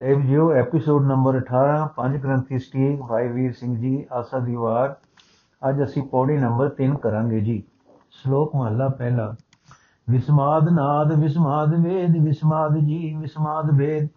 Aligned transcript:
Tab 0.00 0.20
ਜਿਓ 0.20 0.52
episode 0.52 1.06
number 1.06 1.36
18 1.36 1.86
ਪੰਜ 1.96 2.16
ਗ੍ਰੰਥੀ 2.16 2.58
ਸਟੀਕ, 2.58 3.00
ਭਾਈ 3.02 3.28
ਵੀਰ 3.28 3.52
ਸਿੰਘ 3.52 3.76
ਜੀ, 3.76 4.06
ਆਸਾ 4.12 4.38
ਦੀ 4.38 4.54
ਵਾਰ। 4.54 4.96
ਅੱਜ 5.68 5.82
ਅਸੀਂ 5.84 6.02
ਪੌੜੀ 6.02 6.36
ਨੰਬਰ 6.36 6.68
3 6.68 6.96
ਕਰਾਂਗੇ 6.96 7.40
ਜੀ। 7.40 7.62
ਸ਼ਲੋਕ 8.10 8.56
ਮਹਲਾ 8.56 8.88
ਪਹਿਲਾ। 8.88 9.34
ਵਿਸਮਾਦ 10.10 10.68
ਨਾਦ, 10.68 11.12
ਵਿਸਮਾਦ 11.12 11.74
ਵੇਦ, 11.74 12.16
ਵਿਸਮਾਦ 12.16 12.76
ਜੀ 12.78 13.14
ਵਿਸਮਾਦ 13.14 13.70
ਵੇਦ। 13.70 14.08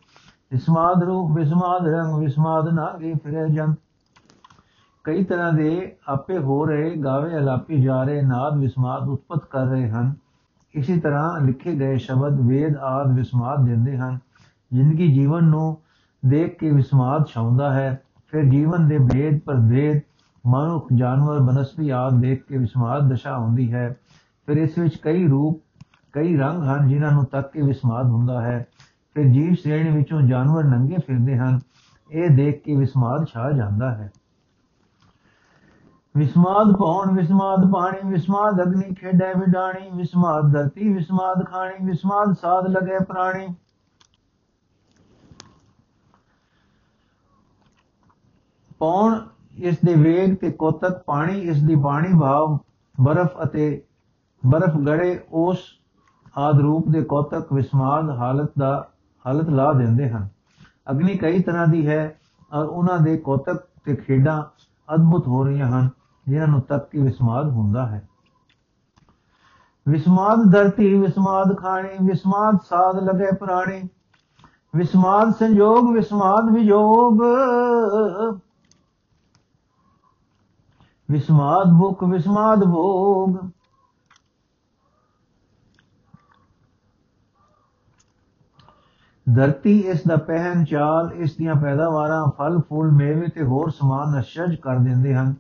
ਵਿਸਮਾਦ 0.52 1.04
ਰੂਪ, 1.04 1.32
ਵਿਸਮਾਦ 1.32 1.88
ਰੰਗ, 1.88 2.20
ਵਿਸਮਾਦ 2.20 2.70
ਨਾਗੇ 2.70 3.14
ਫਿਰੇ 3.24 3.50
ਜੰਤ। 3.50 3.78
ਕਈ 5.04 5.24
ਤਰ੍ਹਾਂ 5.24 5.54
ਦੇ 5.54 5.96
ਆਪੇ 6.08 6.38
ਹੋ 6.38 6.66
ਰਹੇ, 6.66 6.96
ਗਾਵੇ 6.96 7.38
ਅਲਾਪੀ 7.38 7.82
ਜਾ 7.82 8.04
ਰਹੇ, 8.04 8.22
ਨਾਦ, 8.22 8.58
ਵਿਸਮਾਦ 8.58 9.10
ਉਤਪਤ 9.10 9.46
ਕਰ 9.46 9.66
ਰਹੇ 9.66 9.90
ਹਨ। 9.90 10.14
ਇਸੇ 10.76 11.00
ਤਰ੍ਹਾਂ 11.00 11.42
ਲਿਖੇ 11.42 11.76
ਗਏ 11.76 11.98
ਸ਼ਬਦ 11.98 12.40
ਵੇਦ 12.40 12.78
ਆਦ 12.78 13.12
ਵਿਸਮਾਦ 13.12 13.66
ਦਿੰਦੇ 13.66 13.98
ਹਨ। 13.98 14.20
ਜ਼ਿੰਦਗੀ 14.74 15.14
ਜੀਵਨ 15.14 15.44
ਨੂੰ 15.44 15.78
ਦੇਖ 16.26 16.60
ਕੇ 16.60 16.72
ਵਿਸਮਾਦ 16.72 17.26
ਛਾਉਂਦਾ 17.28 17.74
ਹੈ, 17.74 18.02
ਫਿਰ 18.28 18.44
ਜੀਵਨ 18.44 18.88
ਦੇ 18.88 18.98
ਭੇਦ 18.98 19.40
ਪਰਭੇਦ 19.40 20.02
ਮਨੁੱਖ, 20.48 20.88
ਜਾਨਵਰ, 20.96 21.40
ਬਨਸਪਤੀ 21.40 21.90
ਆਦ 21.90 22.22
ਦੇਖ 22.22 22.44
ਕੇ 22.44 22.58
ਵਿਸਮਾਦ 22.58 23.10
ਦਸ਼ਾ 23.10 23.38
ਹੁੰਦੀ 23.38 23.74
ਹੈ। 23.74 23.96
ਫਿਰ 24.46 24.58
ਇਸ 24.58 24.78
ਵਿੱਚ 24.78 24.98
ਕਈ 24.98 25.28
ਰੂਪ, 25.28 25.62
ਕਈ 26.14 26.38
ਰੰਗ 26.38 26.64
ਹਨ 26.64 26.88
ਜਿਨ੍ਹਾਂ 26.88 27.12
ਨੂੰ 27.12 27.26
ਤੱਕ 27.26 27.52
ਕੇ 27.52 27.62
ਵਿਸਮਾਦ 27.62 28.06
ਹੁੰਦਾ 28.06 28.42
ਹੈ। 28.42 28.68
ਫਿਰ 29.14 29.26
ਜੀਵ 29.26 29.54
ਸ਼੍ਰੇਣੀ 29.54 29.90
ਵਿੱਚੋਂ 29.90 30.22
ਜਾਨਵਰ 30.22 30.64
ਨੰਗੇ 30.64 30.98
ਫਿਰਦੇ 31.08 31.38
ਹਨ, 31.38 31.60
ਇਹ 32.12 32.30
ਦੇਖ 32.30 32.64
ਕੇ 32.64 32.76
ਵਿਸਮਾਦ 32.76 33.26
ਛਾ 33.26 33.52
ਜਾਂਦਾ 33.52 33.92
ਹੈ। 33.92 34.12
ਵਿਸਮਾਦ 36.18 36.76
ਪਾਉਣ 36.76 37.16
ਵਿਸਮਾਦ 37.16 37.72
ਪਾਣੀ, 37.72 38.10
ਵਿਸਮਾਦ 38.10 38.62
ਅਗਨੀ 38.62 38.96
ਖੇਡੇ 38.96 39.40
ਵਿਡਾਣੀ, 39.40 39.90
ਵਿਸਮਾਦ 39.94 40.54
ਧਰਤੀ, 40.54 40.94
ਵਿਸਮਾਦ 40.94 41.46
ਖਾਣੀ, 41.46 41.86
ਵਿਸਮਾਦ 41.86 42.34
ਸਾਧ 42.34 42.68
ਲਗੇ 42.68 42.98
ਪ੍ਰਾਣੀ। 43.04 43.48
ਪੌਣ 48.80 49.20
ਇਸ 49.58 49.78
ਦੇ 49.86 49.94
ਵੇਗ 49.94 50.36
ਤੇ 50.36 50.52
ਕੋਤਕ 50.52 51.04
ਪਾਣੀ, 51.06 51.40
ਇਸ 51.40 51.64
ਦੀ 51.64 51.76
ਬਾਣੀ 51.76 52.20
ਭਾਵ 52.20 52.58
ਬਰਫ਼ 53.02 53.32
ਅਤੇ 53.44 53.84
ਬਰਫ਼ 54.46 54.78
ਗੜੇ, 54.78 55.20
ਉਸ 55.32 55.58
ਆਦ 56.38 56.60
ਰੂਪ 56.60 56.88
ਦੇ 56.90 57.02
ਕੋਤਕ 57.04 57.54
ਵਿਸਮਾਦ 57.54 58.10
ਹਾਲਤ 58.10 58.52
ਦਾ, 58.60 58.90
ਹਾਲਤ 59.26 59.50
ਲਾ 59.50 59.74
ਦਿੰਦੇ 59.74 60.10
ਹਨ। 60.10 60.28
ਅਗਨੀ 60.92 61.18
ਕਈ 61.18 61.40
ਤਰ੍ਹਾਂ 61.40 61.68
ਦੀ 61.68 61.88
ਹੈ 61.88 62.20
ਔਰ 62.54 62.66
ਉਹਨਾਂ 62.66 62.98
ਦੇ 63.00 63.18
ਕੋਤਕ 63.18 63.68
ਤੇ 63.86 63.96
ਖੇਡਾਂ 63.96 64.44
ਅਦਭੁਤ 64.96 65.28
ਹੋ 65.28 65.44
ਰਹੀਆਂ 65.44 65.68
ਹਨ, 65.68 65.90
ਜਿਨ੍ਹਾਂ 66.28 66.48
ਨੂੰ 66.48 66.62
ਤੱਕ 66.62 66.90
ਕੇ 66.90 67.00
ਵਿਸਮਾਦ 67.00 67.50
ਹੁੰਦਾ 67.50 67.86
ਹੈ। 67.88 68.08
ਵਿਸਮਾਦ 69.88 70.52
ਧਰਤੀ, 70.52 70.94
ਵਿਸਮਾਦ 70.96 71.58
ਖਾਣੀ, 71.58 71.90
ਵਿਸਮਾਦ 72.02 72.58
ਸਾਧ 72.70 73.04
ਲਗੇ 73.04 73.36
ਪ੍ਰਾਣੀ, 73.36 73.82
ਵਿਸਮਾਦ 74.76 75.34
ਸੰਜੋਗ, 75.34 75.94
ਵਿਸਮਾਦ 75.94 76.52
ਵਿਜੋਗ। 76.52 77.24
ਵਿਸਮਾਦ 81.12 81.68
ਭੁਖ 81.80 82.04
ਵਿਸਮਾਦ 82.04 82.60
ਭੋਗ। 82.60 83.38
ਧਰਤੀ 89.36 89.80
ਇਸ 89.80 90.02
ਦਾ 90.08 90.16
ਪਹਿਨ 90.16 90.66
ਚਾਲ, 90.66 91.12
ਇਸ 91.14 91.36
ਦੀਆਂ 91.36 91.56
ਪੈਦਾਵਾਰਾਂ, 91.56 92.28
ਫਲ, 92.38 92.60
ਫੁੱਲ, 92.60 92.92
ਮੇਵੇ 92.92 93.28
ਤੇ 93.28 93.44
ਹੋਰ 93.44 93.70
ਸਮਾਨ 93.70 94.20
ਅਸ਼ਜ 94.20 94.56
ਕਰ 94.56 94.78
ਦਿੰਦੇ 94.78 95.16
ਹਨ 95.16 95.36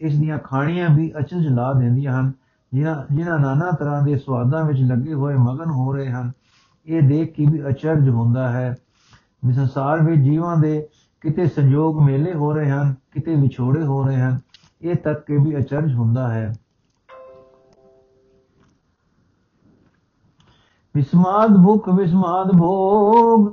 ਇਸ 0.00 0.18
ਦੀਆਂ 0.18 0.38
ਖਾਣੀਆਂ 0.38 0.88
ਵੀ 0.88 1.12
ਅਚਰਜ 1.18 1.46
ਲਾ 1.46 1.72
ਦਿੰਦੀਆਂ 1.72 2.20
ਹਨ, 2.20 2.32
ਜਿਨ੍ਹਾਂ 2.72 3.14
ਜਿਨ੍ਹਾਂ 3.14 3.38
ਨਾਨਾ 3.38 3.70
ਤਰ੍ਹਾਂ 3.70 4.02
ਦੇ 4.02 4.16
ਸਵਾਦਾਂ 4.16 4.64
ਵਿੱਚ 4.64 4.80
ਲੱਗੇ 4.80 5.14
ਹੋਏ 5.14 5.34
ਮਗਨ 5.34 5.70
ਹੋ 5.70 5.92
ਰਹੇ 5.92 6.10
ਹਨ। 6.10 6.32
ਇਹ 6.86 7.02
ਦੇਖ 7.02 7.34
ਕੇ 7.34 7.46
ਵੀ 7.52 7.68
ਅਚਰਜ 7.68 8.08
ਹੁੰਦਾ 8.08 8.48
ਹੈ। 8.48 8.76
ਵੀ 9.44 9.52
ਸੰਸਾਰ 9.52 10.02
ਵਿੱਚ 10.02 10.20
ਜੀਵਾਂ 10.20 10.56
ਦੇ 10.56 10.88
ਕਿਤੇ 11.20 11.46
ਸੰਯੋਗ 11.46 12.02
ਮੇਲੇ 12.02 12.34
ਹੋ 12.34 12.52
ਰਹੇ 12.52 12.70
ਹਨ, 12.70 12.94
ਕਿਤੇ 13.12 13.34
ਵਿਛੋੜੇ 13.34 13.82
ਹੋ 13.82 14.02
ਰਹੇ 14.02 14.20
ਹਨ। 14.20 14.38
ਇਹ 14.82 14.96
ਤੱਕ 14.96 15.24
ਕੇ 15.26 15.38
ਵੀ 15.38 15.56
ਅਚਰਜ 15.58 15.94
ਹੁੰਦਾ 15.94 16.28
ਹੈ 16.28 16.52
ਵਿਸਮਾਦ 20.94 21.56
ਭੁਖ 21.64 21.88
ਵਿਸਮਾਦ 21.88 22.50
ਭੋਗ 22.52 23.52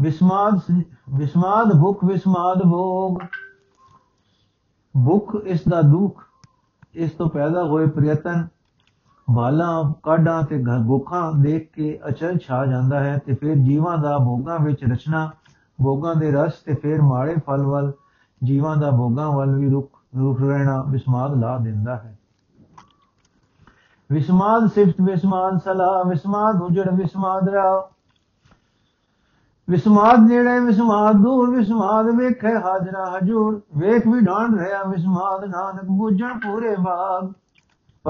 ਵਿਸਮਾਦ 0.00 0.60
ਵਿਸਮਾਦ 1.10 1.72
ਭੁਖ 1.80 2.04
ਵਿਸਮਾਦ 2.04 2.62
ਭੋਗ 2.62 3.18
ਭੁਖ 4.94 5.34
ਇਸ 5.44 5.68
ਦਾ 5.68 5.80
ਦੁੱਖ 5.82 6.22
ਇਸ 6.94 7.10
ਤੋਂ 7.10 7.28
ਪੈਦਾ 7.30 7.64
ਹੋਏ 7.64 7.86
ਪ੍ਰਯਤਨ 7.86 8.46
ਬਾਲਾਂ 9.30 9.92
ਕਾਢਾਂ 10.02 10.42
ਤੇ 10.42 10.62
ਭੁੱਖਾਂ 10.86 11.32
ਦੇਖ 11.32 11.70
ਕੇ 11.72 11.98
ਅਚਲ 12.08 12.38
ਛਾ 12.38 12.64
ਜਾਂਦਾ 12.66 13.00
ਹੈ 13.00 13.18
ਤੇ 13.26 13.34
ਫਿਰ 13.34 13.54
ਜੀਵਾਂ 13.54 13.98
ਦਾ 13.98 14.18
ਭੋਗਾਂ 14.18 14.58
ਵਿੱਚ 14.58 14.84
ਰਚਨਾ, 14.84 15.30
ਭੋਗਾਂ 15.82 16.14
ਦੇ 16.14 16.30
ਰਸ 16.30 16.52
ਤੇ 16.52 16.74
ਫਿਰ 16.74 17.02
ਮਾੜੇ 17.02 17.36
ਫਲ 17.46 17.62
ਵੱਲ, 17.62 17.92
ਜੀਵਾਂ 18.44 18.76
ਦਾ 18.76 18.90
ਭੋਗਾਂ 18.90 19.30
ਵੱਲ 19.30 19.54
ਵੀ 19.54 19.70
ਰੁਕ 19.70 19.90
ਰੁਕ 20.18 20.40
ਰਹਿਣਾ 20.40 20.82
ਵਿਸਮਾਦ 20.82 21.34
ਲਾ 21.34 21.58
ਦਿੰਦਾ 21.58 21.96
ਹੈ। 21.96 22.18
ਵਿਸਮਾਦ 24.12 24.66
ਸਿਫਤ 24.66 25.00
ਵਿਸਮਾਦ 25.00 25.58
ਸਲਾ 25.58 26.02
ਵਿਸਮਾਦ 26.02 26.62
ਉਜੜ 26.62 26.88
ਵਿਸਮਾਦ 26.90 27.48
ਰਾ 27.48 27.88
ਵਿਸਮਾਦ 29.70 30.20
ਨੇੜੇ 30.20 30.58
ਵਿਸਮਾਦ 30.60 31.16
ਦੂਰ 31.16 31.50
ਵਿਸਮਾਦ 31.50 32.06
ਵੇਖੇ 32.06 32.54
ਹਾਜ਼ਰਾ 32.54 33.18
ਹਜੂਰ। 33.18 33.60
ਵੇਖ 33.76 34.06
ਵੀ 34.06 34.20
ਢਾਂਡ 34.20 34.58
ਰਿਹਾ 34.58 34.82
ਵਿਸਮਾਦ 34.82 35.44
ਨਾਨਕ, 35.44 35.84
ਬੁੱਝਣ 35.84 36.38
ਪੂਰੇ 36.38 36.76
ਬਾਗ। 36.80 37.32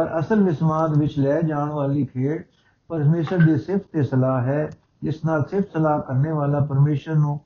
ਪਰ 0.01 0.19
ਅਸਲ 0.19 0.43
ਵਿਸਮਾਦ 0.43 0.99
ਵਿੱਚ 0.99 1.19
ਲੈ 1.19 1.41
ਜਾਣ 1.41 1.69
ਵਾਲੀ 1.69 2.05
ਖੇਡ 2.07 2.45
ਪਰਮੇਸ਼ਰ 2.89 3.39
ਦੀ 3.39 3.59
ਸਿਫਤ 3.59 3.83
ਤੇ 3.93 4.03
ਸਲਾਹ 4.03 4.43
ਹੈ, 4.43 4.71
ਜਿਸ 5.03 5.25
ਨਾਲ 5.25 5.45
ਸਿਫਤ 5.45 5.73
ਸਲਾਹ 5.73 6.01
ਕਰਨੇ 6.01 6.33
ਵਾਲਾ 6.33 6.61
ਪਰਮੇਸ਼ਰ 6.61 7.15
ਨੂੰ 7.15 7.41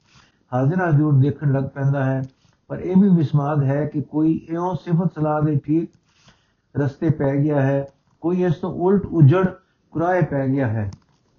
ਹਾਜ਼ਰਾ 0.54 0.90
ਹਜੂਰ 0.90 1.12
ਦੇਖਣ 1.12 1.52
ਲੱਗ 1.52 1.64
ਪੈਂਦਾ 1.64 2.04
ਹੈ। 2.04 2.22
ਪਰ 2.68 2.78
ਇਹ 2.78 2.96
ਵੀ 2.96 3.08
ਵਿਸਮਾਦ 3.08 3.62
ਹੈ 3.62 3.86
ਕਿ 3.86 4.02
ਕੋਈ 4.02 4.46
ਇਉਂ 4.48 4.74
ਸਿਫਤ 4.74 5.14
ਸਲਾਹ 5.14 5.42
ਦੇ 5.42 5.60
ਠੀਕ 5.64 5.90
ਰਸਤੇ 6.76 7.10
ਪੈ 7.10 7.36
ਗਿਆ 7.36 7.62
ਹੈ, 7.62 7.86
ਕੋਈ 8.20 8.44
ਇਸ 8.44 8.54
ਤੋਂ 8.54 8.70
ਉਲਟ 8.70 9.06
ਉਜੜ 9.06 9.46
ਕੁਰਾਏ 9.90 10.22
ਪੈ 10.22 10.48
ਗਿਆ 10.48 10.68
ਹੈ। 10.68 10.90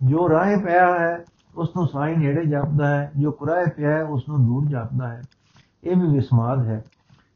ਜੋ 0.03 0.29
ਰਾਹ 0.29 0.57
ਪਿਆ 0.57 0.99
ਹੈ 0.99 1.25
ਉਸ 1.55 1.69
ਨੂੰ 1.75 1.87
ਸਾਈ 1.87 2.15
ਨੇੜੇ 2.15 2.45
ਜਾਪਦਾ 2.45 2.87
ਹੈ, 2.87 3.11
ਜੋ 3.17 3.31
ਕੁਰਾਏ 3.31 3.65
ਪਿਆ 3.77 3.89
ਹੈ 3.89 4.03
ਉਸ 4.03 4.29
ਨੂੰ 4.29 4.45
ਦੂਰ 4.45 4.65
ਜਾਪਦਾ 4.65 5.07
ਹੈ। 5.07 5.21
ਇਹ 5.83 5.95
ਵੀ 5.95 6.07
ਵਿਸਮਾਦ 6.07 6.65
ਹੈ। 6.65 6.83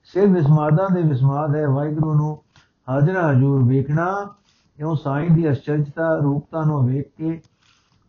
ਸਿਰ 0.03 0.27
ਵਿਸਮਾਦਾਂ 0.27 0.95
ਦੇ 0.95 1.01
ਵਿਸਮਾਦ 1.01 1.55
ਹੈ, 1.55 1.67
ਵਾਹਿਗੁਰੂ 1.67 2.13
ਨੂੰ 2.13 2.43
ਹਾਜ਼ਰਾ 2.89 3.31
ਹਜੂਰ 3.31 3.63
ਵੇਖਣਾ, 3.63 4.35
ਇਉਂ 4.79 4.95
ਸਾਈ 4.95 5.29
ਦੀ 5.29 5.51
ਅਚਰਜਤਾ 5.51 6.15
ਰੂਪਤਾ 6.23 6.63
ਨੂੰ 6.63 6.87
ਵੇਖ 6.87 7.11
ਕੇ 7.17 7.41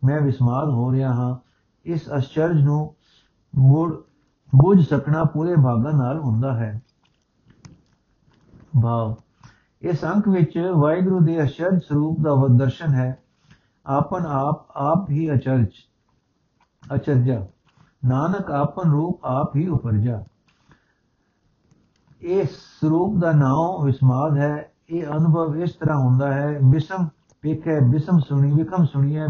ਮੈਂ 0.03 0.21
ਵਿਸਮਾਦ 0.21 0.69
ਹੋ 0.69 0.91
ਰਿਹਾ 0.91 1.13
ਹਾਂ। 1.13 1.35
ਇਸ 1.85 2.09
ਅਚਰਜ 2.17 2.61
ਨੂੰ 2.61 2.95
ਮੁੜ 3.55 3.93
ਬੁੱਝ 4.55 4.89
ਸਕਣਾ 4.89 5.23
ਪੂਰੇ 5.23 5.55
ਭਾਗਾਂ 5.55 5.93
ਨਾਲ 5.93 6.19
ਹੁੰਦਾ 6.19 6.53
ਹੈ। 6.53 6.81
ਭਾਵ 8.83 9.15
ਇਸ 9.81 10.05
ਅੰਕ 10.05 10.27
ਵਿੱਚ 10.27 10.71
ਵਾਹਿਗੁਰੂ 10.75 11.19
ਦੇ 11.19 11.43
ਅਚਰਜ 11.43 11.79
ਸਰੂਪ 11.79 12.19
ਦਾ 12.21 12.47
ਦਰਸ਼ਨ 12.57 12.93
ਹੈ। 12.93 13.17
ਆਪਨ 13.85 14.25
ਆਪ 14.25 14.65
ਆਪ 14.71 15.09
ਹੀ 15.09 15.33
ਅਚਰਜ, 15.33 15.67
ਅਚਰਜਾ। 16.95 17.47
ਨਾਨਕ 18.05 18.51
ਆਪਨ 18.51 18.91
ਰੂਪ, 18.91 19.25
ਆਪ 19.25 19.55
ਹੀ 19.55 19.67
ਉਪਰਜਾ। 19.67 20.23
ਇਸ 22.21 22.49
ਸਰੂਪ 22.81 23.17
ਦਾ 23.19 23.31
ਨਾਮ 23.31 23.83
ਵਿਸਮਾਦ 23.85 24.37
ਹੈ, 24.37 24.71
ਇਹ 24.89 25.07
ਅਨੁਭਵ 25.07 25.55
ਇਸ 25.55 25.71
ਤਰ੍ਹਾਂ 25.71 25.97
ਹੁੰਦਾ 25.97 26.33
ਹੈ, 26.33 26.59
ਬਿਸਮ 26.63 27.07
ਵੇਖੇ, 27.43 27.79
ਬਿਸਮ 27.79 28.19
ਸੁਣੀ, 28.19 28.51
ਵਿਖਮ 28.51 28.85
ਸੁਣੀਏ 28.85 29.27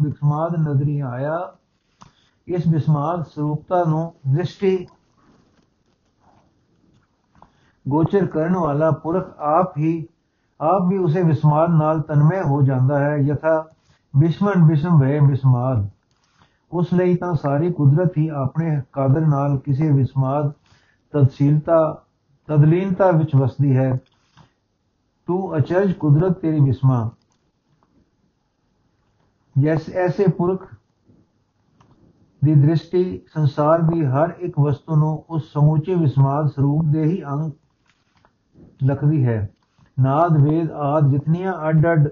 ਵਿਖਮਾਦ 0.00 0.56
ਨਜ਼ਰੀ 0.56 1.00
ਆਇਆ। 1.00 1.56
ਇਸ 2.48 2.66
ਵਿਸਮਾਦ 2.66 3.22
ਸਰੂਪਤਾ 3.22 3.84
ਨੂੰ 3.84 4.14
ਦ੍ਰਿਸ਼ਟੀ 4.32 4.86
ਗੋਚਰ 7.88 8.26
ਕਰਨ 8.26 8.56
ਵਾਲਾ 8.56 8.90
ਪੁਰਖ 8.90 9.34
ਆਪ 9.38 9.78
ਹੀ, 9.78 10.06
ਆਪ 10.60 10.88
ਵੀ 10.88 10.98
ਉਸੇ 10.98 11.22
ਵਿਸਮਾਦ 11.22 11.70
ਨਾਲ 11.70 12.00
ਤਨਮੇ 12.00 12.40
ਹੋ 12.42 12.62
ਜਾਂਦਾ 12.62 12.98
ਹੈ, 12.98 13.16
ਯਥਾ 13.16 13.64
ਬਿਸ਼ਮਨ 14.16 14.66
ਬਿਸ਼ਮ 14.66 15.00
ਵੇ 15.00 15.18
ਵਿਸਮਾਦ 15.20 15.88
ਉਸ 16.72 16.92
ਲਈ 16.94 17.16
ਤਾਂ 17.16 17.34
ਸਾਰੀ 17.34 17.72
ਕੁਦਰਤ 17.72 18.18
ਹੀ 18.18 18.28
ਆਪਣੇ 18.28 18.80
ਕਾਦਰ 18.92 19.20
ਨਾਲ 19.20 19.58
ਕਿਸੇ 19.58 19.90
ਵਿਸਮਾਦ 19.92 20.52
ਤਦਸ਼ੀਲਤਾ 21.12 22.02
ਤਦਲੀਨਤਾ 22.46 23.10
ਵਿੱਚ 23.10 23.36
ਵਸਦੀ 23.36 23.76
ਹੈ। 23.76 24.00
ਤੂੰ 25.26 25.56
ਅਚਰਜ 25.56 25.92
ਕੁਦਰਤ 25.92 26.32
ਤੇਰੀ 26.32 26.60
ਵਿਸਮਾ 26.60 27.10
ਜੈਸੇ 29.58 29.92
ਐਸੇ 29.92 30.26
ਪੁਰਖ 30.26 30.74
ਦੀ 32.44 32.54
ਦ੍ਰਿਸ਼ਟੀ 32.54 33.20
ਸੰਸਾਰ 33.34 33.82
ਦੀ 33.82 34.04
ਹਰ 34.04 34.34
ਇੱਕ 34.38 34.60
ਵਸਤੂ 34.60 34.96
ਨੂੰ 34.96 35.24
ਉਸ 35.30 35.52
ਸਮੂਚੇ 35.52 35.94
ਵਿਸਮਾਦ 35.94 36.46
ਸਰੂਪ 36.46 36.84
ਦੇ 36.84 37.04
ਹੀ 37.04 37.22
ਅੰਗ 37.24 37.52
ਲਖਦੀ 38.84 39.26
ਹੈ। 39.26 39.50
ਨਾਦ, 40.00 40.42
ਵੇਦ 40.42 40.70
ਆਦ 40.70 41.10
ਜਿਤਨੀਆਂ 41.10 41.52
ਅੱਡ-ਅੱਡ 41.68 42.08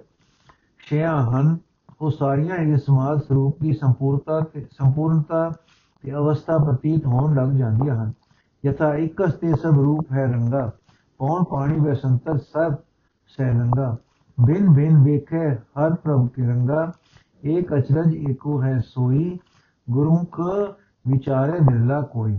ਸ਼ਿਆਂ 0.78 1.22
ਹਨ, 1.22 1.58
ਉਹ 2.00 2.10
ਸਾਰੀਆਂ 2.10 2.58
ਹੀ 2.58 2.70
ਵਿਸਮਾਦ 2.70 3.18
ਸਰੂਪ 3.18 3.56
ਦੀ 3.60 3.72
ਸੰਪੂਰਤਾ 3.72 4.40
ਤੇ 4.40 4.60
ਸੰਪੂਰਨਤਾ 4.60 5.50
ਤੇ 6.02 6.12
ਅਵਸਥਾ 6.12 6.58
ਪ੍ਰਤੀਤ 6.58 7.06
ਹੋਣ 7.06 7.34
ਲੱਗ 7.34 7.48
ਜਾਂਦੀਆਂ 7.48 8.04
ਹਨ। 8.04 8.12
ਯਥਾ 8.64 8.94
ਇਕਸ 8.96 9.32
ਤੇ 9.32 9.52
ਸਭ 9.62 9.78
ਰੂਪ 9.78 10.12
ਹੈ 10.12 10.24
ਰੰਗਾ 10.26 10.70
ਪੌਣ 11.20 11.44
ਪਾਣੀ 11.44 11.78
ਵੇ 11.80 11.94
ਸੰਤਰ 11.94 12.38
ਸਭ 12.38 12.74
ਸਹਿ 13.38 13.52
ਲੰਗਾ 13.52 13.96
ਬਿਨ 14.38 14.68
ਬਿਨ 14.70 15.02
ਵੇਖੇ 15.02 15.48
ਹਰ 15.78 15.94
ਪ੍ਰਭ 15.94 16.28
ਕੇ 16.28 16.46
ਰੰਗਾ 16.46 16.92
ਏਕ 17.46 17.74
ਅਚਰਜ 17.74 18.14
ਏਕੋ 18.30 18.62
ਹੈ 18.62 18.78
ਸੋਈ 18.86 19.38
ਗੁਰਮੁਖ 19.88 20.40
ਵਿਚਾਰੇ 21.04 21.58
ਬਿਰਲਾ 21.60 22.00
ਕੋਈ 22.12 22.38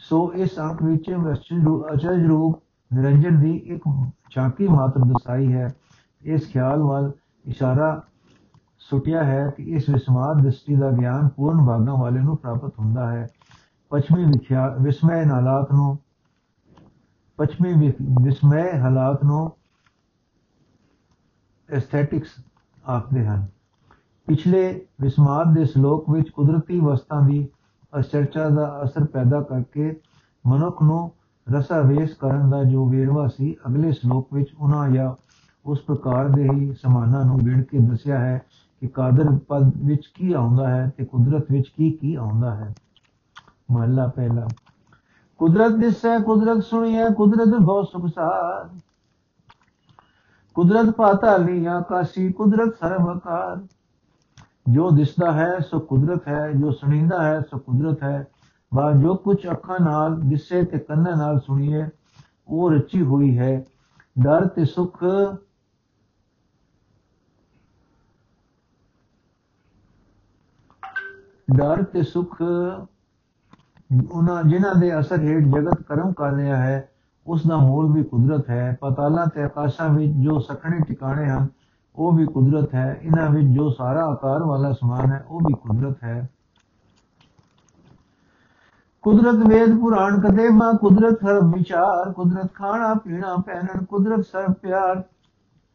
ਸੋ 0.00 0.32
ਇਸ 0.34 0.58
ਅੰਕ 0.58 0.82
ਵਿੱਚ 0.82 1.10
ਅਚਰਜ 1.10 2.24
ਰੂਪ 2.26 2.60
ਨਿਰੰਜਨ 2.90 3.40
ਦੀ 3.40 3.56
ਇੱਕ 3.66 3.82
ਝਾਂਕੀ 4.30 4.68
ਮਾਤਰ 4.68 5.04
ਦਸਾਈ 5.04 5.52
ਹੈ 5.52 5.68
ਇਸ 6.22 6.48
ਖਿਆਲ 6.52 6.82
ਵੱਲ 6.82 7.10
ਇਸ਼ਾਰਾ 7.44 8.00
ਸੁਟਿਆ 8.90 9.22
ਹੈ 9.24 9.46
ਕਿ 9.56 9.62
ਇਸ 9.66 9.88
ਵਿਸਮਾਦ 9.88 10.40
ਦ੍ਰਿਸ਼ਟੀ 10.40 10.74
ਦਾ 10.76 10.90
ਗਿਆਨ 10.90 11.28
ਪੂਰਨ 11.28 11.64
ਭਾਗਾਂ 11.66 11.96
ਵਾਲੇ 11.96 12.20
ਨੂੰ 12.20 12.36
ਪ੍ਰਾਪਤ 12.36 12.78
ਹੁੰਦਾ 12.78 13.10
ਹੈ 13.10 13.26
ਪਛਮੀ 13.92 14.24
ਵਿਖਿਆ, 14.24 14.68
ਵਿਸਮੈ 14.68 15.24
ਹਾਲਾਤ 15.24 15.72
ਨੂੰ, 15.72 15.98
ਪਛਮੀ 17.38 17.92
ਵਿਸਮੈ 18.22 18.80
ਹਾਲਾਤ 18.80 19.24
ਨੂੰ 19.24 19.52
ਐਸਥੈਟਿਕਸ 21.70 22.28
ਆਖਦੇ 22.90 23.26
ਹਨ। 23.26 23.46
ਪਿਛਲੇ 24.26 24.86
ਵਿਸਮਾਦ 25.00 25.54
ਦੇ 25.54 25.64
ਸ਼ਲੋਕ 25.64 26.10
ਵਿੱਚ 26.10 26.30
ਕੁਦਰਤੀ 26.30 26.80
ਵਸਤਾਂ 26.80 27.22
ਦੀ 27.22 27.48
ਅਚਰਚਾ 27.98 28.48
ਦਾ 28.48 28.80
ਅਸਰ 28.84 29.04
ਪੈਦਾ 29.04 29.40
ਕਰਕੇ 29.40 30.00
ਮਨੁੱਖ 30.46 30.82
ਨੂੰ 30.82 31.12
ਰਸਾਵੇਸ਼ 31.46 32.16
ਕਰਨ 32.16 32.50
ਦਾ 32.50 32.64
ਜੋ 32.64 32.88
ਵੇਰਵਾ 32.88 33.28
ਸੀ, 33.28 33.56
ਅਗਲੇ 33.66 33.92
ਸ਼ਲੋਕ 33.92 34.34
ਵਿੱਚ 34.34 34.54
ਉਹਨਾਂ 34.58 34.88
ਜਾਂ 34.88 35.14
ਉਸ 35.66 35.80
ਪ੍ਰਕਾਰ 35.80 36.28
ਦੇ 36.28 36.48
ਹੀ 36.50 36.74
ਸਮਾਨਾਂ 36.74 37.24
ਨੂੰ 37.24 37.38
ਗਿਣ 37.38 37.62
ਕੇ 37.62 37.78
ਦੱਸਿਆ 37.78 38.18
ਹੈ 38.18 38.42
ਕਿ 38.80 38.88
ਕਾਦਰ 38.88 39.38
ਪਦ 39.48 39.72
ਵਿੱਚ 39.76 40.06
ਕੀ 40.14 40.32
ਆਉਂਦਾ 40.32 40.68
ਹੈ 40.68 40.92
ਤੇ 40.96 41.04
ਕੁਦਰਤ 41.04 41.52
ਵਿੱਚ 41.52 41.68
ਕੀ 41.68 41.90
ਕੀ 41.90 42.14
ਆਉਂਦਾ 42.14 42.54
ਹੈ। 42.54 42.74
ਮਹਲਾ 43.72 44.06
ਪਹਿਲਾ। 44.06 44.48
ਕੁਦਰਤ 45.38 45.72
ਦਿਸੈ, 45.72 46.18
ਕੁਦਰਤ 46.18 46.64
ਸੁਣੀਐ, 46.64 47.08
ਕੁਦਰਤ 47.10 47.48
ਬਹੁਤ 47.48 47.88
ਸੁਖਸਾਰ 47.88 48.78
ਕੁਦਰਤ 50.54 50.90
ਪਾਤਾਲੀ 50.90 51.66
ਆਕਾਸ਼ੀ, 51.66 52.32
ਕੁਦਰਤ 52.32 52.74
ਸਰਵਕਾਰ 52.80 53.66
ਜੋ 54.68 54.90
ਦਿਸਦਾ 54.90 55.32
ਹੈ, 55.32 55.58
ਸੋ 55.60 55.78
ਕੁਦਰਤ 55.78 56.28
ਹੈ, 56.28 56.52
ਜੋ 56.52 56.70
ਸੁਣੀਂਦਾ 56.70 57.22
ਹੈ, 57.22 57.40
ਸੋ 57.40 57.58
ਕੁਦਰਤ 57.58 58.02
ਹੈ। 58.02 58.26
ਬਾ 58.74 58.92
ਜੋ 58.92 59.14
ਕੁਝ 59.14 59.36
ਅੱਖਾਂ 59.50 59.80
ਨਾਲ 59.80 60.20
ਦਿਸੇ 60.20 60.64
ਤੇ 60.64 60.78
ਕੰਨਾਂ 60.78 61.16
ਨਾਲ 61.16 61.40
ਸੁਣੀਏ 61.40 61.86
ਉਹ 62.48 62.70
ਰਚੀ 62.70 63.02
ਹੋਈ 63.02 63.38
ਹੈ। 63.38 63.64
ਡਰ 64.22 64.46
ਤੇ 64.48 64.64
ਸੁਖ 64.64 65.04
ਡਰ 71.56 71.82
ਤੇ 71.82 72.02
ਸੁਖ 72.02 72.36
ਉਹਨਾਂ, 74.10 74.42
ਜਿਨ੍ਹਾਂ 74.42 74.74
ਦੇ 74.74 75.00
ਅਸਰ 75.00 75.20
ਹੇਠ 75.20 75.44
ਜਗਤ 75.44 75.82
ਕਰਮ 75.82 76.12
ਕਰ 76.12 76.32
ਰਿਹਾ 76.32 76.56
ਹੈ 76.56 76.88
ਉਸ 77.26 77.46
ਦਾ 77.46 77.56
ਮੂਲ 77.56 77.92
ਵੀ 77.92 78.02
ਕੁਦਰਤ 78.02 78.50
ਹੈ। 78.50 78.78
ਪਤਾਲਾਂ 78.80 79.26
ਤੇ 79.26 79.42
ਆਕਾਸ਼ਾਂ 79.42 79.88
ਵਿੱਚ 79.88 80.12
ਜੋ 80.12 80.38
ਸਖਣੇ 80.38 80.78
ਟਿਕਾਣੇ 80.88 81.30
ਹਨ, 81.30 81.46
ਉਹ 81.96 82.12
ਵੀ 82.12 82.26
ਕੁਦਰਤ 82.26 82.74
ਹੈ। 82.74 83.00
ਇਹਨਾਂ 83.02 83.30
ਵਿੱਚ 83.30 83.48
ਜੋ 83.48 83.70
ਸਾਰਾ 83.70 84.04
ਆਕਾਰ 84.04 84.42
ਵਾਲਾ 84.42 84.72
ਸਮਾਨ 84.72 85.12
ਹੈ, 85.12 85.24
ਉਹ 85.28 85.40
ਵੀ 85.40 85.54
ਕੁਦਰਤ 85.54 86.04
ਹੈ। 86.04 86.28
ਕੁਦਰਤ 89.02 89.34
ਵੇਦ 89.34 89.78
ਪੁਰਾਣ 89.78 90.20
ਕਦੇ 90.20 90.48
ਮਾ, 90.48 90.72
ਕੁਦਰਤ 90.72 91.24
ਹਰ 91.24 91.40
ਵਿਚਾਰ, 91.44 92.12
ਕੁਦਰਤ 92.12 92.54
ਖਾਣਾ 92.54 92.94
ਪੀਣਾ 92.94 93.36
ਪਹਿਨਣ, 93.36 93.84
ਕੁਦਰਤ 93.84 94.24
ਸਰ 94.24 94.52
ਪਿਆਰ। 94.52 95.02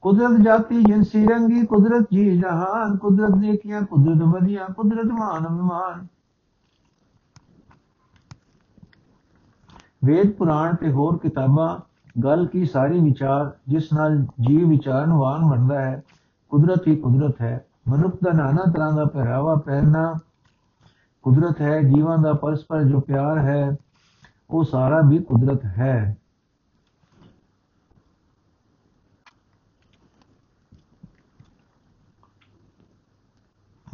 ਕੁਦਰਤ 0.02 0.42
ਜਾਤੀ 0.42 0.84
ਜਿੰਸੀ 0.84 1.26
ਰੰਗੀ, 1.26 1.66
ਕੁਦਰਤ 1.66 2.08
ਜੀ 2.14 2.38
ਜਹਾਨ, 2.38 2.98
ਕੁਦਰਤ 2.98 3.36
ਦੇਖੀਆਂ 3.36 3.82
ਕੁਦਰਤ 3.82 4.18
ਵਧੀਆ, 4.18 4.66
ਕੁਦਰਤ 4.78 5.06
ਮਾਨ 5.06 5.48
ਅਭਿਮਾਨ। 5.48 6.08
ਵੇਦ 10.06 10.32
ਪੁਰਾਣ 10.32 10.76
ਤੇ 10.76 10.92
ਹੋਰ 10.92 11.18
ਕਿਤਾਬਾਂ, 11.18 11.78
ਗੱਲ 12.24 12.46
ਕੀ 12.46 12.66
ਸਾਰੀ 12.66 13.00
ਵਿਚਾਰ, 13.00 13.52
ਜਿਸ 13.68 13.94
ਨਾਲ 13.94 14.18
ਜੀਵ 14.18 14.70
ਵਿਚਾਰਨਵਾਨ 14.70 15.50
ਬਣਦਾ 15.50 15.82
ਹੈ, 15.82 16.04
ਕੁਦਰਤ 16.50 16.88
ਹੀ 16.88 16.96
ਕੁਦਰਤ 16.96 17.42
ਹੈ। 17.42 17.66
ਮਨੁੱਖ 17.90 18.16
ਦਾ 18.24 18.32
ਨਾਨਾ 18.32 18.72
ਤਰ੍ਹਾਂ 18.72 18.94
ਦਾ 18.94 19.06
ਪਹਿਰਾਵਾ 19.06 19.56
ਪਹਿਨਣਾ 19.56 20.16
ਕੁਦਰਤ 21.24 21.62
ਹੈ, 21.62 21.82
ਜੀਵਾਂ 21.82 22.18
ਦਾ 22.18 22.34
ਪਰਸਪਰ 22.34 22.84
ਜੋ 22.84 23.00
ਪਿਆਰ 23.00 23.38
ਹੈ, 23.38 23.78
ਉਹ 24.50 24.64
ਸਾਰਾ 24.64 25.02
ਵੀ 25.02 25.20
ਕੁਦਰਤ 25.20 25.66
ਹੈ। 25.66 26.18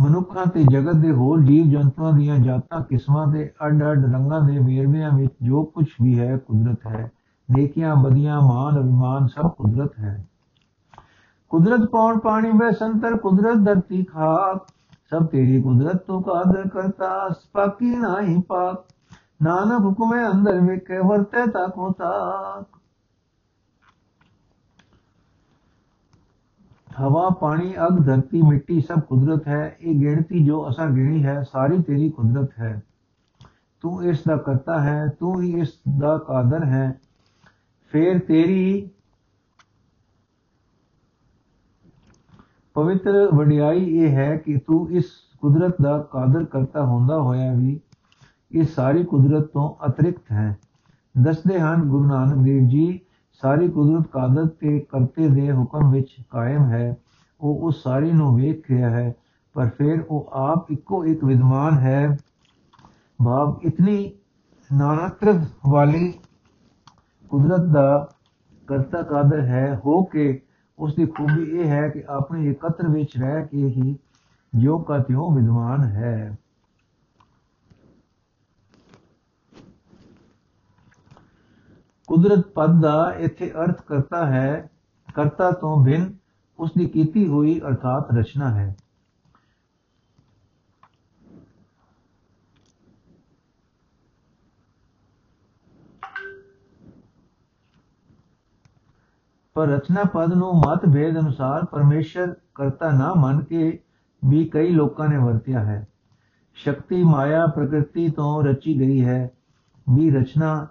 ਮਨੁੱਖਾਂ 0.03 0.45
ਤੇ 0.45 0.63
ਜਗਤ 0.63 0.95
ਦੇ 0.95 1.11
ਹੋਰ 1.11 1.41
ਜੀਵ 1.41 1.65
ਜੰਤੂਆਂ 1.65 2.13
ਦੀਆਂ 2.13 2.37
ਜਾਤਾਂ, 2.37 2.81
ਕਿਸਮਾਂ 2.81 3.27
ਦੇ 3.27 3.51
ਅੱਡ-ਅੱਡ 3.65 4.13
ਰੰਗਾਂ 4.13 4.41
ਦੇ 4.41 4.57
ਵੇਰਵਿਆਂ 4.57 5.11
ਵਿੱਚ 5.11 5.33
ਜੋ 5.41 5.63
ਕੁਝ 5.63 5.85
ਵੀ 6.01 6.19
ਹੈ, 6.19 6.37
ਕੁਦਰਤ 6.37 6.87
ਹੈ। 6.87 7.11
ਨੇਕੀਆਂ, 7.51 7.95
ਬਦੀਆਂ, 7.95 8.41
ਮਾਨ, 8.41 8.81
ਅਭਿਮਾਨ 8.81 9.27
ਸਭ 9.27 9.49
ਕੁਦਰਤ 9.49 9.99
ਹੈ। 9.99 10.25
ਕੁਦਰਤ 11.49 11.89
ਪੌਣ 11.89 12.19
ਪਾਣੀ 12.19 12.51
ਵਿੱਚ 12.51 12.77
ਸੰਤਰ, 12.77 13.17
ਕੁਦਰਤ 13.17 13.57
ਧਰਤੀ 13.65 14.03
ਖਾਕ 14.03 14.67
ਸਭ 15.09 15.25
ਤੇਰੀ 15.25 15.61
ਕੁਦਰਤ 15.61 15.95
ਤੋਂ 15.95 16.21
ਕਾਦਰ 16.21 16.67
ਕਰਤਾ, 16.67 17.29
ਸਪਾਕੀ 17.29 17.95
ਨਹੀਂ 17.95 18.41
ਪਾਕ 18.41 18.85
ਨਾਨਕ 19.43 19.79
ਹੁਕਮੇ 19.79 20.31
ਅੰਦਰ 20.31 20.59
ਵਿਖੇ, 20.59 20.99
ਵਰਤੇ 20.99 21.51
ਤਾ 21.51 21.67
ਕੋ 21.67 21.91
ਹਵਾ, 27.01 27.29
ਪਾਣੀ, 27.29 27.73
ਅਗ, 27.87 28.05
ਧਰਤੀ, 28.05 28.41
ਮਿੱਟੀ 28.41 28.81
ਸਭ 28.81 28.99
ਕੁਦਰਤ 28.99 29.47
ਹੈ। 29.47 29.77
ਇਹ 29.81 29.99
ਗਿਣਤੀ 29.99 30.45
ਜੋ 30.45 30.69
ਅਸਾਂ 30.69 30.89
ਗਿਣੀ 30.89 31.23
ਹੈ, 31.23 31.43
ਸਾਰੀ 31.43 31.81
ਤੇਰੀ 31.81 32.09
ਕੁਦਰਤ 32.09 32.49
ਹੈ। 32.59 32.83
ਤੂੰ 33.81 34.03
ਇਸ 34.03 34.23
ਦਾ 34.27 34.37
ਕਰਤਾ 34.37 34.81
ਹੈ, 34.81 35.07
ਤੂੰ 35.19 35.41
ਹੀ 35.41 35.59
ਇਸ 35.59 35.69
ਦਾ 35.99 36.17
ਕਾਦਰ 36.17 36.63
ਹੈ। 36.63 36.99
ਫੇਰ 37.91 38.19
ਤੇਰੀ 38.19 38.89
ਪਵਿੱਤਰ 42.73 43.27
ਵਡਿਆਈ 43.33 43.85
ਇਹ 43.85 44.09
ਹੈ 44.09 44.37
ਕਿ 44.37 44.61
ਤੂੰ 44.67 44.91
ਇਸ 44.91 45.03
ਕੁਦਰਤ 45.41 45.75
ਦਾ 45.81 45.97
ਕਾਦਰ 46.11 46.45
ਕਰਤਾ 46.45 46.85
ਹੁੰਦਾ 46.85 47.19
ਹੋਇਆ 47.19 47.53
ਵੀ 47.53 47.79
ਇਹ 48.51 48.63
ਸਾਰੀ 48.63 49.03
ਕੁਦਰਤ 49.03 49.43
ਤੋਂ 49.43 49.85
ਅਤਿਰਿਕਤ 49.89 50.31
ਹੈ। 50.31 50.57
ਦੱਸਦੇ 51.21 51.59
ਹਨ 51.59 51.81
ਗੁਰੂ 51.81 52.03
ਨਾਨਕ 52.03 52.43
ਦੇਵ 52.43 52.67
ਜੀ 52.67 52.99
ਸਾਰੀ 53.33 53.67
ਕੁਦਰਤ 53.67 54.07
ਕਾਦਰ 54.07 54.47
ਤੇ 54.47 54.79
ਕਰਤੇ 54.79 55.27
ਦੇ 55.27 55.51
ਹੁਕਮ 55.51 55.91
ਵਿੱਚ 55.91 56.15
ਕਾਇਮ 56.29 56.63
ਹੈ। 56.63 56.97
ਉਹ 57.41 57.59
ਉਸ 57.61 57.83
ਸਾਰੀ 57.83 58.11
ਨੂੰ 58.11 58.35
ਵੇਖ 58.35 58.71
ਰਿਹਾ 58.71 58.89
ਹੈ, 58.89 59.13
ਪਰ 59.53 59.69
ਫਿਰ 59.69 60.03
ਉਹ 60.09 60.29
ਆਪ 60.33 60.71
ਇੱਕੋ 60.71 61.05
ਇੱਕ 61.05 61.23
ਵਿਦਵਾਨ 61.23 61.73
ਹੈ। 61.73 62.17
ਭਾਵ 63.25 63.59
ਇਤਨੀ 63.63 64.11
ਨਾਨਤਰ 64.73 65.39
ਵਾਲੀ 65.69 66.13
ਕੁਦਰਤ 67.29 67.61
ਦਾ 67.61 68.09
ਕਰਤਾ 68.67 69.01
ਕਾਦਰ 69.01 69.41
ਹੈ, 69.41 69.79
ਹੋ 69.85 70.03
ਕੇ 70.03 70.41
ਉਸ 70.79 70.95
ਦੀ 70.95 71.05
ਖੂਬੀ 71.05 71.43
ਇਹ 71.43 71.67
ਹੈ 71.67 71.89
ਕਿ 71.89 72.03
ਆਪਣੇ 72.09 72.51
ਇਕੱਤਰ 72.51 72.87
ਵਿੱਚ 72.87 73.17
ਰਹਿ 73.17 73.47
ਕੇ 73.47 73.65
ਹੀ 73.67 73.97
ਜੋ 74.55 74.77
ਕਾ 74.77 74.97
ਤਿਉ 74.97 75.31
ਵਿਦਵਾਨ 75.31 75.83
ਹੈ। 75.83 76.37
ਕੁਦਰਤ 82.07 82.39
ਪਦ 82.39 82.81
ਦਾ 82.81 83.13
ਇੱਥੇ 83.17 83.51
ਅਰਥ 83.51 83.81
ਕਰਤਾ 83.81 84.25
ਹੈ, 84.25 84.69
ਕਰਤਾ 85.15 85.51
ਤੋਂ 85.51 85.85
ਬਿਨ 85.85 86.13
ਉਸ 86.59 86.71
ਦੀ 86.77 86.85
ਕੀਤੀ 86.85 87.27
ਹੋਈ 87.27 87.59
ਅਰਥਾਤ 87.59 88.11
ਰਚਨਾ 88.11 88.51
ਹੈ। 88.51 88.75
ਪਰ 99.53 99.67
ਰਚਨਾ 99.67 100.03
ਪਦ 100.03 100.33
ਨੂੰ 100.33 100.53
ਮਤ 100.55 100.85
ਭੇਦ 100.93 101.19
ਅਨੁਸਾਰ 101.19 101.65
ਪਰਮੇਸ਼ਰ 101.65 102.35
ਕਰਤਾ 102.55 102.91
ਨਾ 102.91 103.13
ਮੰਨ 103.13 103.43
ਕੇ 103.43 103.79
ਵੀ 104.25 104.45
ਕਈ 104.45 104.69
ਲੋਕਾਂ 104.69 105.09
ਨੇ 105.09 105.17
ਵਰਤਿਆ 105.17 105.63
ਹੈ। 105.63 105.87
ਸ਼ਕਤੀ, 106.55 107.03
ਮਾਇਆ, 107.03 107.47
ਪ੍ਰਕਿਰਤੀ 107.47 108.09
ਤੋਂ 108.09 108.43
ਰਚੀ 108.43 108.79
ਗਈ 108.79 109.05
ਹੈ। 109.05 109.31
ਵੀ 109.89 110.09
ਰਚਨਾ 110.11 110.67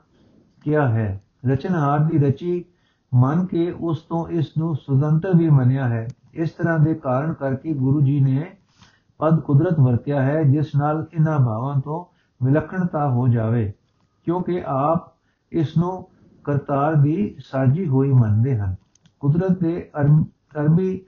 ਕਿਆ 0.62 0.86
ਹੈ। 0.88 1.20
ਰਚਨਹਾਰ 1.46 1.98
ਦੀ 2.00 2.18
ਰਚੀ 2.18 2.64
ਮੰਨ 3.12 3.44
ਕੇ 3.46 3.70
ਉਸ 3.70 4.00
ਤੋਂ 4.00 4.26
ਇਸ 4.28 4.56
ਨੂੰ 4.58 4.74
ਸੁਤੰਤਰ 4.76 5.36
ਵੀ 5.36 5.48
ਮੰਨਿਆ 5.50 5.88
ਹੈ। 5.88 6.06
ਇਸ 6.34 6.50
ਤਰ੍ਹਾਂ 6.50 6.78
ਦੇ 6.78 6.94
ਕਾਰਨ 6.94 7.32
ਕਰਕੇ 7.32 7.72
ਗੁਰੂ 7.74 8.00
ਜੀ 8.00 8.20
ਨੇ 8.20 8.44
ਪਦ 9.20 9.40
ਕੁਦਰਤ 9.40 9.78
ਵਰਤਿਆ 9.80 10.22
ਹੈ, 10.22 10.42
ਜਿਸ 10.42 10.74
ਨਾਲ 10.76 11.06
ਇਹਨਾਂ 11.12 11.38
ਭਾਵਾਂ 11.38 11.80
ਤੋਂ 11.80 12.04
ਵਿਲੱਖਣਤਾ 12.40 13.08
ਹੋ 13.10 13.26
ਜਾਵੇ, 13.28 13.72
ਕਿਉਂਕਿ 14.26 14.62
ਆਪ 14.66 15.12
ਇਸ 15.52 15.76
ਨੂੰ 15.76 16.08
ਕਰਤਾਰ 16.44 16.94
ਦੀ 16.94 17.34
ਸਾਜੀ 17.40 17.86
ਹੋਈ 17.86 18.12
ਮੰਨਦੇ 18.12 18.56
ਹਨ। 18.58 18.74
ਕੁਦਰਤ 19.20 19.58
ਦੇ 19.58 19.90
ਅਰਬੀ 20.00 21.00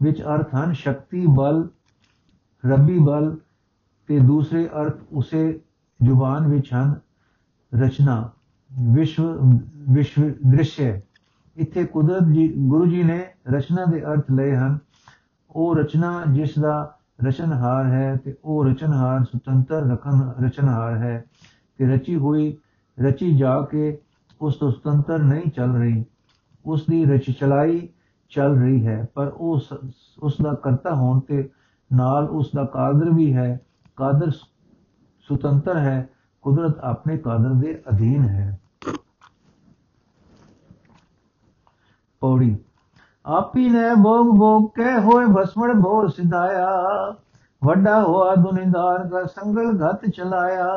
ਵਿੱਚ 0.00 0.22
ਅਰਥ 0.24 0.54
ਹਨ 0.54 0.72
ਸ਼ਕਤੀ, 0.72 1.26
ਬਲ, 1.28 1.68
ਰੱਬੀ 2.64 2.98
ਬਲ 2.98 3.36
ਤੇ 4.08 4.18
ਦੂਸਰੇ 4.18 4.66
ਅਰਥ 4.80 4.96
ਉਸੇ 5.12 5.60
ਜ਼ੁਬਾਨ 6.00 6.46
ਵਿੱਚ 6.46 6.72
ਹਨ 6.74 6.94
ਰਚਨਾ। 7.72 8.30
ਵਿਸ਼ਵ 8.72 9.58
ਵਿਸ਼ਵ 9.90 10.22
ਦ੍ਰਿਸ਼ 10.46 10.80
ਇੱਥੇ 11.56 11.84
ਕੁਦਰਤ 11.84 12.22
ਜੀ, 12.32 12.54
ਗੁਰੂ 12.56 12.86
ਜੀ 12.86 13.02
ਨੇ 13.02 13.24
ਰਚਨਾ 13.48 13.84
ਦੇ 13.84 14.02
ਅਰਥ 14.02 14.30
ਲਏ 14.30 14.56
ਹਨ। 14.56 14.78
ਉਹ 15.50 15.76
ਰਚਨਾ 15.76 16.22
ਜਿਸ 16.32 16.58
ਦਾ 16.58 16.98
ਰਚਨਹਾਰ 17.24 17.86
ਹੈ 17.86 18.16
ਤੇ 18.24 18.34
ਉਹ 18.44 18.64
ਰਚਨਹਾਰ 18.64 19.24
ਸੁਤੰਤਰ 19.24 19.82
ਰਖਨ 19.82 20.32
ਰਚਨਹਾਰ 20.44 20.96
ਹੈ। 20.96 21.24
ਤੇ 21.78 21.86
ਰਚੀ 21.86 22.16
ਹੋਈ, 22.16 22.56
ਰਚੀ 22.98 23.36
ਜਾ 23.36 23.60
ਕੇ 23.60 23.98
ਉਸ 24.40 24.56
ਤੋਂ 24.56 24.70
ਸੁਤੰਤਰ 24.72 25.18
ਨਹੀਂ 25.18 25.50
ਚੱਲ 25.50 25.74
ਰਹੀ। 25.76 26.04
ਉਸ 26.66 26.84
ਦੀ 26.90 27.04
ਰਚ 27.04 27.30
ਚਲਾਈ 27.30 27.88
ਚੱਲ 28.30 28.58
ਰਹੀ 28.58 28.86
ਹੈ, 28.86 29.06
ਪਰ 29.14 29.26
ਉਸ 29.26 29.72
ਉਸ 30.22 30.36
ਦਾ 30.42 30.54
ਕਰਤਾ 30.54 30.94
ਹੋਣ 30.94 31.20
ਤੇ 31.20 31.48
ਨਾਲ 31.92 32.28
ਉਸ 32.28 32.50
ਦਾ 32.54 32.64
ਕਾਦਰ 32.64 33.10
ਵੀ 33.10 33.34
ਹੈ। 33.34 33.60
ਕਾਦਰ 33.96 34.30
ਸੁਤੰਤਰ 35.28 35.76
ਹੈ 35.76 36.08
ਕੁਦਰਤ 36.44 36.78
ਆਪਣੇ 36.84 37.16
ਕਾਦਰ 37.18 37.54
ਦੇ 37.54 37.74
ਅਧੀਨ 37.90 38.24
ਹੈ 38.24 38.58
ਪੌੜੀ 42.22 42.56
ਆਪੀ 43.24 43.68
ਨੇ 43.68 43.88
ਭੋਗ 44.02 44.36
ਭੋਗ 44.38 44.68
ਕੇ 44.76 44.98
ਹੋਏ 45.00 45.26
ਭਸਮੜ 45.32 45.72
ਭੋਰ 45.82 46.08
ਸਿਧਾਇਆ 46.08 46.68
ਵੱਡਾ 47.62 48.00
ਹੋਆ 48.02 48.34
ਦੁਨਿਦਾਰ 48.34 49.04
ਦਾ 49.04 49.24
ਸੰਗਲ 49.26 49.76
ਘਤ 49.82 50.06
ਚਲਾਇਆ 50.06 50.68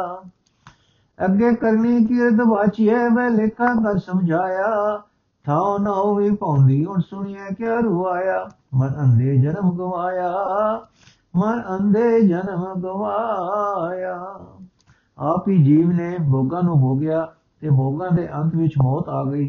ਅੱਗੇ 1.19 1.53
ਕਰਨੀ 1.55 2.05
ਕੀਰਤ 2.05 2.41
ਬਾਚੀਏ 2.41 3.07
ਮੈਂ 3.09 3.29
ਲੇਖਾ 3.29 3.73
ਕਰ 3.83 3.97
ਸਮਝਾਇਆ 3.99 5.01
ਥਾਉ 5.45 5.77
ਨਾ 5.77 5.91
ਹੋਵੇ 5.91 6.29
ਪੌਂਦੀ 6.31 6.83
ਹੁਣ 6.85 7.01
ਸੁਣੀਏ 7.01 7.53
ਕਿਆ 7.57 7.79
ਰੁਆਇਆ 7.79 8.47
ਮਨ 8.73 8.95
ਅੰਦੇ 9.03 9.37
ਜਨਮ 9.37 9.71
ਗਵਾਇਆ 9.77 10.31
ਮਨ 11.35 11.61
ਅੰਦੇ 11.75 12.21
ਜਨਮ 12.21 12.81
ਗਵਾਇਆ 12.81 14.17
ਆਪ 15.17 15.47
ਹੀ 15.49 15.63
ਜੀਵ 15.63 15.91
ਨੇ 15.91 16.15
ਭੋਗਾਂ 16.31 16.61
ਨੂੰ 16.63 16.77
ਹੋ 16.77 16.95
ਗਿਆ 16.97 17.25
ਤੇ 17.59 17.69
ਭੋਗਾਂ 17.69 18.11
ਦੇ 18.11 18.27
ਅੰਤ 18.33 18.55
ਵਿੱਚ 18.55 18.73
ਮੌਤ 18.83 19.09
ਆ 19.09 19.23
ਗਈ 19.23 19.47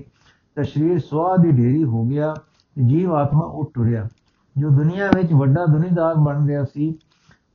ਤੇ 0.56 0.62
ਸਰੀਰ 0.62 0.98
ਸਵਾਦ 0.98 1.42
ਦੀ 1.42 1.50
ਢੇਰੀ 1.50 1.84
ਹੋ 1.84 2.04
ਗਿਆ 2.04 2.34
ਤੇ 2.76 2.82
ਜੀਵ 2.82 3.14
ਆਤਮਾ 3.14 3.44
ਉੱਠ 3.44 3.68
ਟੁਰਿਆ। 3.74 4.08
ਜੋ 4.56 4.68
ਦੁਨੀਆ 4.68 5.10
ਵਿੱਚ 5.16 5.32
ਵੱਡਾ 5.32 5.64
ਦੁਨੀਦਾਰ 5.66 6.14
ਬਣ 6.14 6.46
ਗਿਆ 6.46 6.64
ਸੀ 6.64 6.94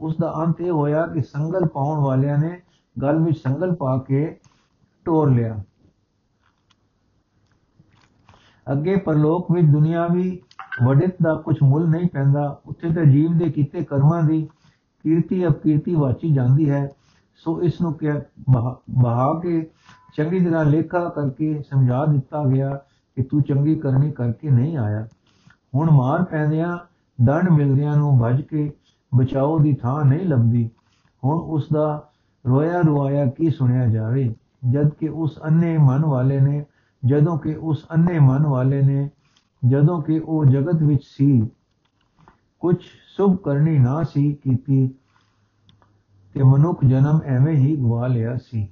ਉਸ 0.02 0.16
ਦਾ 0.18 0.34
ਅੰਤ 0.46 0.62
ਇਹ 0.62 0.72
ਹੋਇਆ 0.72 1.06
ਕਿ 1.08 1.22
ਸੰਗਲ 1.22 1.68
ਪਾਉਣ 1.68 2.00
ਵਾਲਿਆਂ 2.00 2.38
ਨੇ 2.38 2.62
ਗਲ 3.02 3.20
ਵਿੱਚ 3.20 3.38
ਸੰਗਲ 3.38 3.76
ਪਾ 3.76 3.98
ਕੇ 4.08 4.26
ਟੋਰ 5.06 5.32
ਲਿਆ। 5.32 5.58
ਅੱਗੇ 8.72 8.96
ਪਰਲੋਕ 8.96 9.52
ਵਿੱਚ 9.52 9.68
ਦੁਨੀਆਵੀ 9.68 10.40
ਵਡਿਤ 10.86 11.16
ਦਾ 11.24 11.34
ਕੁਝ 11.36 11.56
ਮੁੱਲ 11.64 11.88
ਨਹੀਂ 11.90 12.10
ਪੈਂਦਾ, 12.14 12.62
ਉੱਥੇ 12.66 12.94
ਤਾਂ 12.94 13.04
ਜੀਵ 13.04 13.38
ਦੇ 13.38 13.52
ਕੀਤੇ 13.52 13.84
ਕਰਮਾਂ 13.84 14.24
ਦੀ 14.24 14.48
ਕੀਰਤੀ 15.06 15.48
ਅਪਕੀਰਤੀ 15.48 15.96
ਵਾਚੀ 15.96 16.34
ਜਾਂਦੀ 16.34 16.70
ਹੈ। 16.70 16.90
ਸੋ 17.38 17.62
ਇਸ 17.62 17.82
ਨੂੰ 17.82 17.94
ਕਿ 17.94 18.12
ਬਹਾ 18.90 19.40
ਕੇ 19.44 19.70
ਚੰਗੀ 20.16 20.46
ਤਰ੍ਹਾਂ 20.46 20.66
ਲੇਖਾ 20.66 21.10
ਕਰਕੇ 21.10 21.64
ਸਮਝਾ 21.70 22.06
ਦਿੱਤਾ 22.06 22.44
ਗਿਆ 22.44 22.76
ਕਿ 23.16 23.24
ਤੂੰ 23.24 23.42
ਚੰਗੀ 23.42 23.76
ਕਰਨੀ 23.76 24.12
ਕਰਕੇ 24.12 24.50
ਨਹੀਂ 24.50 24.78
ਆਇਆ। 24.78 25.08
ਹੁਣ 25.76 25.92
ਮਾਰ 25.92 26.24
ਪੈਂਦਿਆਂ 26.24 26.78
ਦੰਡ 27.24 27.50
ਮਿਲਦਿਆਂ 27.50 27.98
ਨੂੰ 27.98 28.20
ਭਜ 28.20 28.42
ਕੇ 28.42 28.72
ਬਚਾਓ 29.16 29.60
ਦੀ 29.60 29.74
ਥਾਂ 29.74 30.06
ਨਹੀਂ 30.06 30.26
ਲੱਭਦੀ। 30.26 30.70
ਹੁਣ 31.24 31.38
ਉਸ 31.38 31.68
ਦਾ 31.74 32.10
ਰੋਇਆ 32.48 32.82
ਰੁਆਇਆ 32.82 33.26
ਕੀ 33.26 33.50
ਸੁਣਿਆ 33.50 33.88
ਜਾਵੇ? 33.88 34.36
ਜਦ 34.72 34.90
ਕਿ 34.90 35.10
ਉਸ 35.10 35.40
ਅੰਨੇ 35.44 35.78
ਮਨ 35.78 36.06
ਵਾਲੇ 36.06 36.40
ਨੇ, 36.40 36.66
ਜਦੋਂ 37.06 37.40
ਕਿ 37.40 37.56
ਉਸ 37.56 37.86
ਅੰਨੇ 37.92 38.20
ਮਨ 38.20 38.48
ਵਾਲੇ 38.48 38.82
ਨੇ, 38.82 39.10
ਜਦੋਂ 39.68 40.02
ਕਿ 40.02 40.20
ਉਹ 40.20 40.46
ਜਗਤ 40.46 40.84
ਵਿੱਚ 40.84 41.04
ਸੀ। 41.04 41.50
ਕੁਝ 42.60 42.76
ਸੁਭ 43.18 43.36
ਕਰਨੀ 43.36 43.80
ਨਾ 43.80 44.04
ਸੀ 44.04 44.34
ਕੀਤੀ 44.34 44.90
ਤੇ 46.38 46.44
ਮਨੁੱਖ 46.44 46.86
ਜਨਮ 46.86 47.22
ਐਵੇਂ 47.26 47.56
ਹੀ 47.56 47.76
ਗਵਾ 47.76 48.08
ਲਿਆ 48.08 48.36
ਸੀ। 48.38 48.68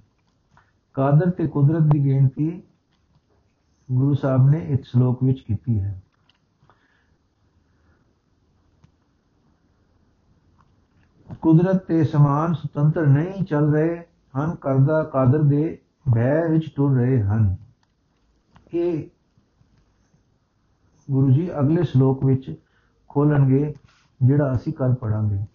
ਕਾਦਰ 0.93 1.29
ਤੇ 1.29 1.47
ਕੁਦਰਤ 1.47 1.81
ਦੀ 1.81 2.03
ਗਿਣਤੀ 2.05 2.63
ਗੁਰੂ 3.91 4.13
ਸਾਹਿਬ 4.13 4.49
ਨੇ 4.49 4.59
ਇਸ 4.69 4.79
ਸ਼ਲੋਕ 4.85 5.23
ਵਿੱਚ 5.23 5.39
ਕੀਤੀ 5.39 5.79
ਹੈ। 5.79 6.01
ਕੁਦਰਤ 11.41 11.75
ਤੇ 11.75 12.03
ਸਮਾਨ 12.03 12.53
ਸੁਤੰਤਰ 12.53 13.07
ਨਹੀਂ 13.07 13.43
ਚੱਲ 13.43 13.73
ਰਹੇ 13.73 14.03
ਹਨ 14.37 14.55
ਕਰਦਾ 14.55 15.03
ਕਾਦਰ 15.03 15.41
ਦੇ 15.41 15.79
ਭੈ 16.15 16.47
ਵਿੱਚ 16.47 16.71
ਟੁਰ 16.75 16.95
ਰਹੇ 16.95 17.21
ਹਨ। 17.21 17.55
ਇਹ 18.73 19.09
ਗੁਰੂ 21.11 21.31
ਜੀ 21.31 21.49
ਅਗਲੇ 21.59 21.83
ਸ਼ਲੋਕ 21.83 22.25
ਵਿੱਚ 22.25 22.55
ਖੋਲਣਗੇ, 23.09 23.73
ਜਿਹੜਾ 24.23 24.53
ਅਸੀਂ 24.53 24.73
ਕੱਲ 24.73 24.93
ਪੜਾਂਗੇ 24.93 25.54